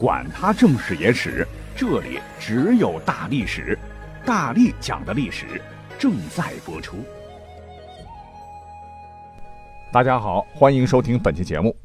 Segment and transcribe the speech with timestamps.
[0.00, 3.78] 管他正史野史，这里只有大历史，
[4.24, 5.60] 大力讲的历史
[5.98, 6.96] 正在播出。
[9.92, 11.76] 大家好，欢迎收听本期节目。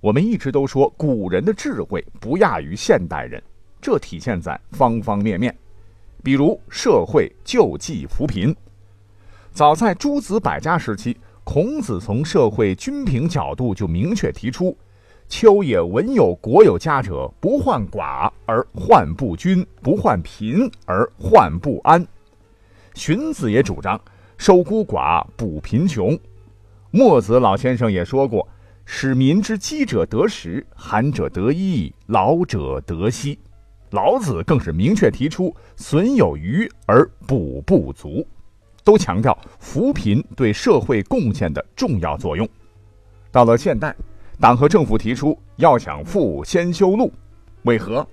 [0.00, 3.40] 我们一直都说古人的智慧不亚于现代人，
[3.80, 5.56] 这体现在方方面面，
[6.24, 8.52] 比如社会救济扶贫。
[9.52, 14.76] 早在诸子百家时期，孔子从社会均平角度就明确提出。
[15.28, 22.04] 秋也文有国有家者，不患寡而患不均，不患贫而患不安。
[22.94, 24.00] 荀子也主张
[24.38, 26.18] 收孤寡，补贫穷。
[26.90, 28.48] 墨子老先生也说过
[28.86, 33.38] ：“使民之饥者得食，寒者得衣，老者得息。”
[33.92, 38.26] 老子更是明确提出“损有余而补不足”，
[38.82, 42.48] 都强调扶贫对社会贡献的重要作用。
[43.30, 43.94] 到了现代。
[44.40, 47.12] 党和政府提出要想富先修路，
[47.64, 48.06] 为何？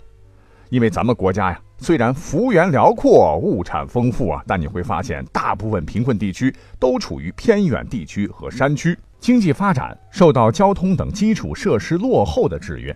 [0.70, 12.96] 因为咱们国家呀，虽然幅员辽阔、物产丰富啊，但你会发现大部分贫困地区都处于偏远地区和山区，经济发展受到交通等基础设施落后的制约，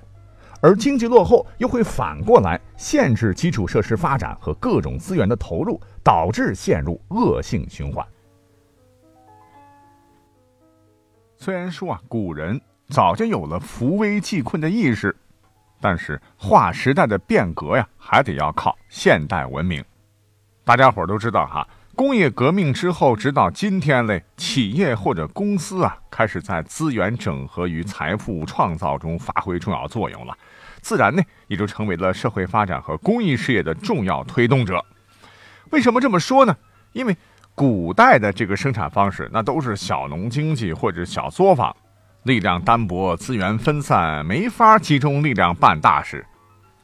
[0.59, 8.03] 而经济落后又会反过来限制基础设施发展和各种资源的投入，导致陷入恶性循环。
[11.37, 12.59] 虽然说啊，古人。
[12.89, 15.15] 早就有了扶危济困的意识，
[15.79, 19.83] 但是划时代的变革呀，还得要靠现代文明。
[20.65, 30.35] 大家伙都知道哈，工业革命之后，直到今天嘞，企业或者公司啊，开始在资源整合与财富创造中发挥重要作用了，
[30.81, 34.83] 自然呢，也就成为了社会发展和公益事业的重要推动者。
[35.69, 36.55] 为什么这么说呢？
[36.93, 37.15] 因为
[37.53, 41.75] 古代的这个生产方式，那都是小农经济或者小作坊。
[42.23, 46.25] 力量单薄，资源分散，没法集中力量办大事。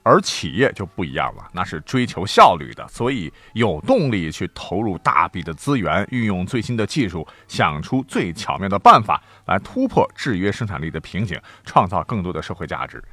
[0.02, 13.04] 而企业就不一样了，那是追求效率的，所以有动力去投入大笔的资源，运用最新的技术，想出最巧妙的办法来突破制约生产力的瓶颈，创造更多的社会价值。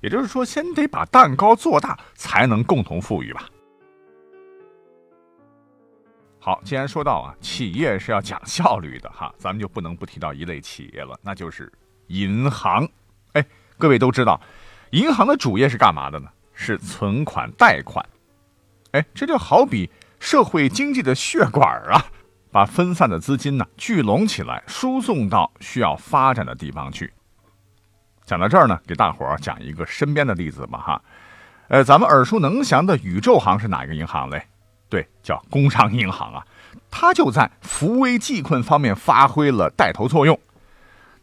[0.00, 3.44] 也就是说，先得把蛋糕做大，才能共同富裕吧。
[6.44, 11.72] 好，既然说到啊，企业是要讲效率的哈，咱们就不能不提到一类企业了，那就是
[12.08, 12.86] 银行。
[13.32, 13.42] 哎，
[13.78, 14.38] 各位都知道，
[14.90, 16.28] 银行的主业是干嘛的呢？
[16.52, 18.04] 是存款、贷款。
[18.90, 19.90] 哎，这就好比
[20.20, 22.04] 社会经济的血管啊，
[22.52, 27.10] 把分散的资金呢聚拢起来，输送到需要发展的地方去。
[28.26, 31.02] 讲到这儿呢，给大伙儿讲一个身边的例子吧哈。
[31.68, 34.46] 呃，咱们耳熟能详的宇宙行是哪个银行嘞？
[34.94, 36.46] 对，叫工商银行啊，
[36.88, 40.38] 它就在扶危济困方面发挥了带头作用。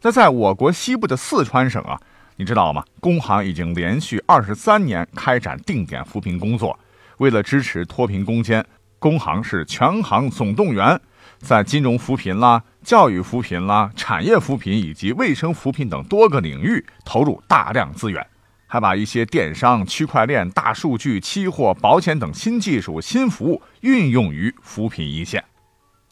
[0.02, 1.98] 那在我国西部的四川省啊，
[2.36, 2.84] 你知道吗？
[3.00, 6.78] 工行已经连续二十三年开展定点扶贫工作。
[7.16, 8.62] 为了支持脱贫攻坚，
[8.98, 11.00] 工行是全行总动员，
[11.38, 18.26] 在金融扶贫啦、教育扶贫啦、产业扶贫以及卫生扶贫等多个领域投入大量资源。
[18.72, 25.44] 还把一些电商、区块链、大数据、期货、保险等新技术、新服务运用于扶贫一线。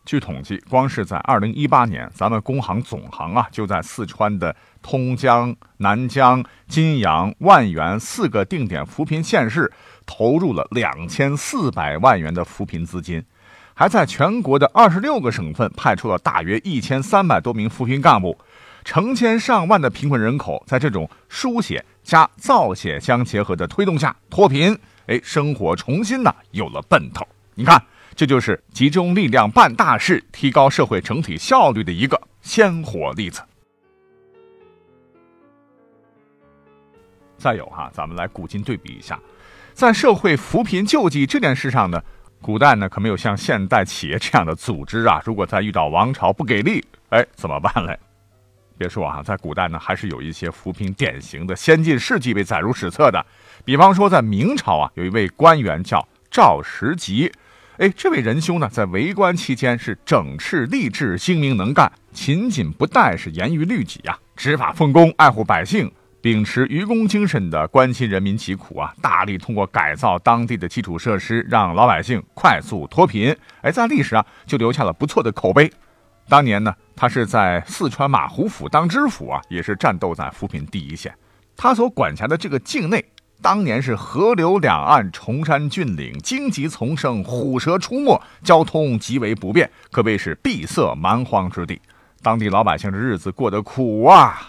[0.05, 9.73] 据统计，光是在二零一八年，咱们工行总行啊，就在四川的通江、南江、金阳、万源四个定点扶贫县市
[10.05, 13.25] 投入了两千四百万元的扶贫资金，
[13.73, 18.37] 还在全国的二十六个省份派出了大约一千三百多名扶贫干部。
[18.85, 24.77] 成千上万的贫困人口，在这种书写加造写相结合的推动下脱贫，
[25.07, 27.27] 哎，生活重新呢有了奔头。
[27.55, 27.83] 你看，
[28.15, 33.43] 这就是集中力量办大事、提高社会整体效率的一个鲜活例子。
[37.37, 39.19] 再有哈，咱们来古今对比一下，
[39.73, 42.03] 在社会扶贫救济这件事上呢，
[42.41, 45.23] 古代呢可没有像现代企业这样的组织啊。
[45.25, 47.99] 如果在遇到王朝不给力，哎，怎么办嘞？
[48.81, 53.23] 别说啊，在古代呢，还是有一些扶贫典型的先进事迹被载入史册的。
[53.63, 57.31] 比方说，在明朝啊，有一位官员叫赵石吉，
[57.77, 65.93] 哎，这位仁兄呢，在为官期间是整饬吏治，精明能干，勤谨不怠，是严于律己呀，执法奉公，爱护百姓，
[66.23, 73.37] 秉持愚公精神的关心人民疾苦啊，大力通过改造当地的基础设施，让老百姓快速脱贫。
[73.61, 75.71] 哎，在历史上就留下了不错的口碑。
[76.31, 81.13] 当年呢，他是在四川马湖府当知府啊，也是战斗在扶贫第一线。
[81.57, 83.05] 他所管辖的这个境内，
[83.43, 91.83] 当年是河流两岸、崇山峻岭，荆棘丛生，虎蛇出没，交通极为不便，可谓是闭塞蛮荒之地。
[92.23, 94.41] 当地老百姓的日子过得苦啊。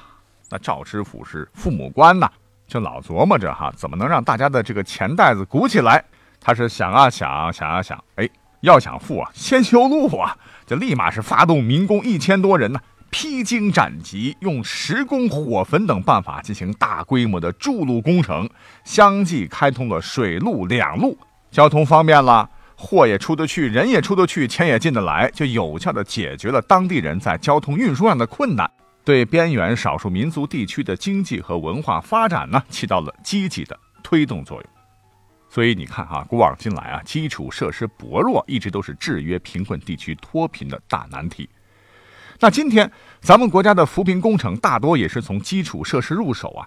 [0.52, 2.30] 那赵知府是父母官呐，
[2.68, 6.06] 就老琢磨着哈，怎么能让大家的这个钱袋子鼓起来。
[6.40, 8.30] 他是想啊想，想啊想，哎，
[8.62, 10.36] 要想富啊，先修路啊，
[10.66, 12.80] 就立马是发动民工一千多人呢，
[13.10, 18.50] 披荆斩棘，用石工、火焚等办法进行大规模的筑路工程，
[18.84, 21.18] 相继开通了水陆两路，
[21.50, 28.70] 交通方便了，货也出得去，人也出得去，钱也进得来，就有效的解决了当地人在交通运输上的困难，
[29.04, 34.81] 对边缘少数民族地区的经济和文化发展呢，起到了积极的推动作用。
[35.54, 41.50] 所以你看哈，古往今来啊，基础设施薄弱一直都是制约贫困地区脱贫的大难题。
[42.40, 42.90] 那今天
[43.20, 46.66] 咱们国家的扶贫工程大多也是从基础设施入手啊。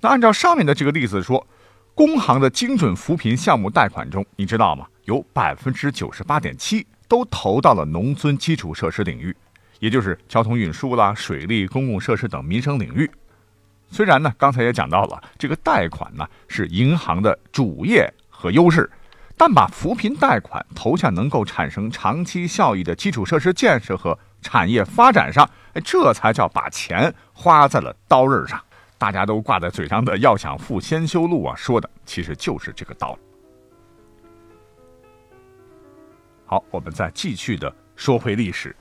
[0.00, 1.46] 那按照上面的这个例子说，
[1.94, 4.88] 工行的精准扶贫项目贷款中，你知道吗？
[5.04, 9.34] 有百分之九十八点七都投到了农村基础设施领域，
[9.78, 13.08] 也就是交通运输啦、水利、公共设施等民生领域。
[13.90, 18.88] 虽然呢，刚才也讲到了，这个贷款呢是银行的主业和优势，
[19.36, 28.60] 但把扶贫贷款投向能够产生长期效益的基础设施建设和产业发展上，哎，这才叫把钱花在了刀刃上。
[28.96, 33.18] 大家都挂在嘴上的“要想富，先修路”啊，说的其实就是这个道理。
[36.44, 38.76] 好，我们再继续的说回历史。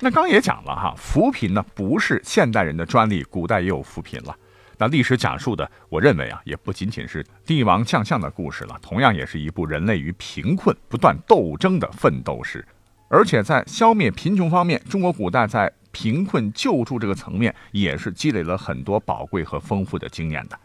[0.00, 4.36] 那刚也讲了哈，扶贫呢不是现代人的专利，古代也有扶贫了。
[4.82, 12.66] 那历史讲述的，我认为啊，也不仅仅是帝王将相的故事了，同样也是一部人类与贫困不断斗争的奋斗史。
[13.06, 20.58] 而且在消灭贫穷方面，中国古代在贫困救助这个层面，也是积累了很多宝贵和丰富的经验的。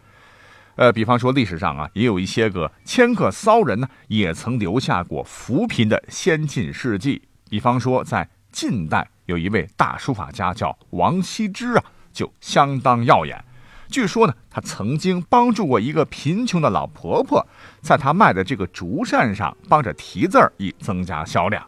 [0.78, 7.22] 呃，比方说历史上啊，也有一些个迁客骚人呢，也曾留下过扶贫的先进事迹。
[7.48, 9.08] 比方说在近代。
[9.28, 11.84] 有一位大书法家叫王羲之啊，
[12.14, 13.44] 就相当耀眼。
[13.90, 17.46] 据说呢，他曾经帮助过一个贫穷的老婆婆，
[17.82, 21.66] 在他卖的这个竹扇上帮着题字儿，以增加销量。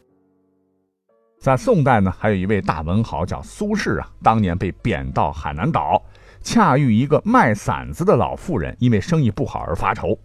[1.39, 6.04] 在宋代呢，还有一位大文豪叫苏轼啊，当年被贬到海南岛，
[6.42, 10.19] 恰遇一个卖伞子的老妇人，因为生意不好而发愁。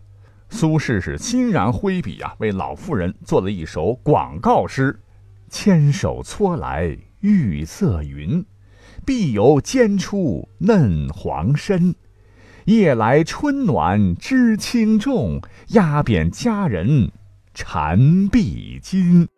[0.51, 5.01] 苏轼是欣然挥笔啊，为老妇人做了一首广告诗
[5.49, 8.45] ：“牵手搓来。”玉色云，
[9.05, 11.95] 必有兼出嫩黄身。
[12.65, 17.11] 夜来春暖知轻重，压扁佳人
[17.53, 19.29] 缠臂金。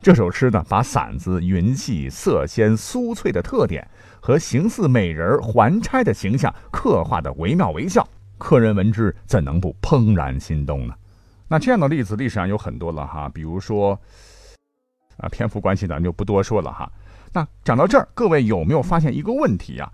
[0.00, 3.86] 这首诗呢，把伞子云细、色鲜、酥脆的特点
[4.20, 8.06] 和形似美人还钗的形象刻画的惟妙惟肖，
[8.38, 10.94] 客人闻之怎能不怦然心动呢？
[11.48, 14.00] 那这样的例子历史上有很多了哈，比如说，
[15.18, 16.90] 啊，篇幅关系咱就不多说了哈。
[17.32, 19.90] 那讲到这儿，各位有没有发现一个问题啊？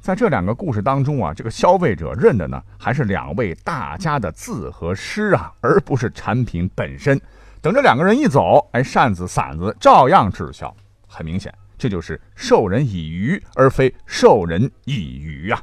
[0.00, 7.20] 在这两个故事当中啊，这个消费者认的呢，还是两位大家的字和诗啊，而不是产品本身。
[7.60, 10.74] 等这两个人一走，哎，扇子、伞子照样滞销。
[11.06, 15.60] 很明显，这就是授人以鱼，而非授人以渔啊。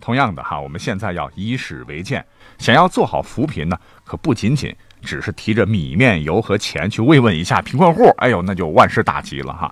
[0.00, 2.24] 同样的哈，我们现在要以史为鉴，
[2.58, 4.76] 想要做好扶贫呢，可不仅仅。
[5.04, 9.70] 只是提着米面油和钱去慰问一下贫困户，哎呦，那就万事大吉了哈！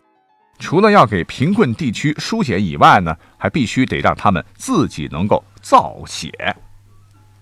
[0.61, 6.31] 除了要给贫困地区输血以外呢，还必须得让他们自己能够造血。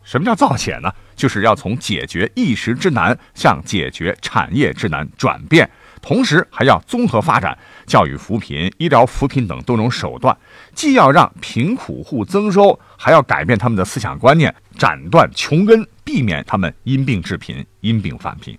[0.03, 0.91] 什么叫造血呢？
[1.15, 5.69] 就是要从解决一时之难向解决产业之难转变。
[6.03, 10.37] 同时还要综合发展教育扶贫、医疗扶贫等多种手段，
[10.75, 18.59] 既要让贫苦户增收，还要改变他们的思想观念，斩断穷根，避免他们因病致贫、因病返贫。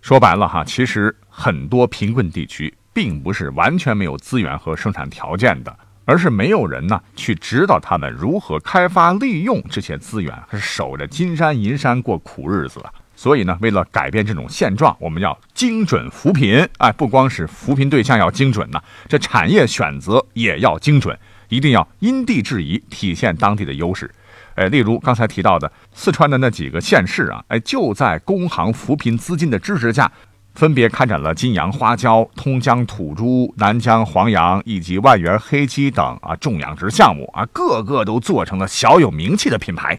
[0.00, 12.82] 说白了哈，其实很多贫困地区并不是完全没有资源和生产条件的，而是没有人呢去指导他们如何开发利用这些资源，是守着金山银山过苦日子。
[13.16, 16.68] 所以呢，为了改变这种现状，我们要精准扶贫。
[16.78, 21.16] 哎，不光是扶贫对象要精准呢，这产业选择也要精准，
[21.48, 24.10] 一定要因地制宜，体现当地的优势。
[24.56, 30.10] 哎，例如刚才提到的四川的那几个县市啊，哎，就在工行扶贫资金的支持下，
[30.54, 39.98] 分别开展了金阳花椒、通江土猪、南疆黄羊以及万源黑鸡等啊种养殖项目啊，个个都做成了小有名气的品牌。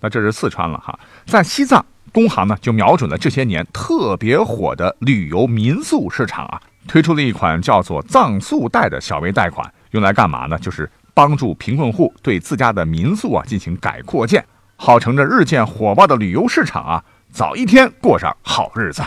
[0.00, 1.84] 那这是四川了哈，在西藏。
[2.12, 10.58] 工行呢，就瞄准了这些年特别火的旅游民宿市场啊，推出了一款叫做“藏宿贷”的小微贷款，用来干嘛呢？
[10.58, 14.44] 就是帮助贫困户对自家的民宿啊进行改扩建，
[14.76, 19.02] 号称着日渐火爆的旅游市场啊，早一天过上好日子。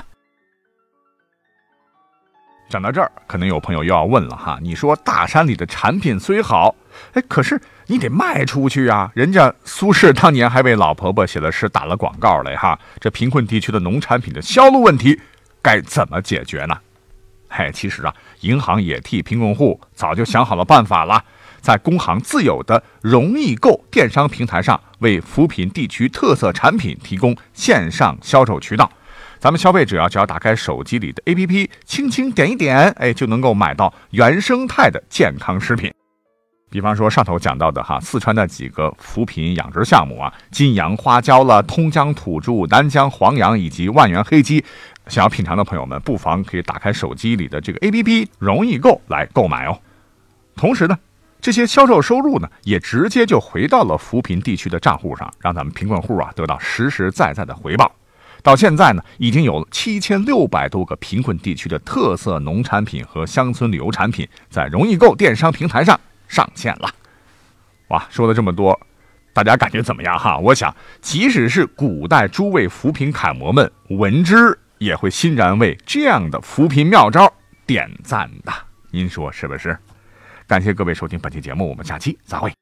[2.67, 6.74] 讲到这儿，可能有朋友又要问了哈，你说大山里的产品虽好，
[7.14, 9.12] 哎，可是你得卖出去啊。
[9.14, 12.78] 人家苏轼当年还为老婆婆写了诗、打了广告嘞哈。
[13.00, 15.20] 这贫困地区的农产品的销路问题
[15.62, 16.78] 该怎么解决呢？
[17.48, 21.24] 嘿，其实啊，银行也替贫困户早就想好了办法了，
[21.62, 28.92] 在工行自有的容易购电商平台上，为扶贫地区特色产品提供线上销售渠道。
[29.40, 35.94] 咱们消费者啊只要打开手机里的 APP，轻轻点一点，哎，就能够买到原生态的健康食品。
[36.69, 44.63] 比方说上头讲到的哈，四川的几个扶贫养殖项目啊，金阳花椒了、通江土猪、南疆黄羊以及万元黑鸡，
[45.07, 49.79] 想要品尝的朋友们，不妨可以打开手机里的这个 APP，容易购来购买哦。
[50.55, 50.98] 同时呢，
[51.39, 57.89] 这些销售收入呢，也直接就回到了扶贫地区的账户上，让咱们贫困户啊得到实实在在的回报。
[58.41, 66.89] 到现在呢，已经有七千六百多个贫困地区的特色农产品和乡村旅游产品在容易购电商平台上上线了。
[67.89, 68.79] 哇，说了这么多，
[69.34, 70.38] 大家感觉怎么样哈？
[70.38, 77.32] 我想，即使是古代诸位扶贫楷模们闻之，也会欣然为这样的扶贫妙招
[77.65, 78.53] 点赞的。
[78.91, 79.77] 您说是不是？
[80.48, 82.54] 感谢各位收听本期节目，我们下期再会。